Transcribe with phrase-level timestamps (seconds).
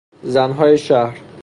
[0.23, 1.17] زنهای شهر